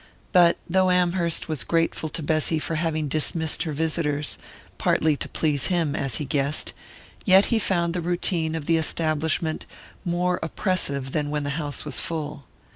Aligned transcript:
But, 0.31 0.57
though 0.67 0.89
Amherst 0.89 1.47
was 1.47 1.63
grateful 1.63 2.09
to 2.09 2.23
Bessy 2.23 2.57
for 2.57 2.73
having 2.73 3.07
dismissed 3.07 3.61
her 3.61 3.71
visitors 3.71 4.39
partly 4.79 5.15
to 5.17 5.29
please 5.29 5.67
him, 5.67 5.95
as 5.95 6.15
he 6.15 6.25
guessed 6.25 6.73
yet 7.23 7.45
he 7.53 7.59
found 7.59 7.93
the 7.93 8.01
routine 8.01 8.55
of 8.55 8.65
the 8.65 8.77
establishment 8.77 9.67
more 10.03 10.39
oppressive 10.41 11.11
than 11.11 11.29
when 11.29 11.43
the 11.43 11.51
house 11.51 11.85
was 11.85 11.99
full. 11.99 12.45